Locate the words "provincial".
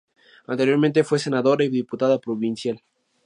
2.17-2.81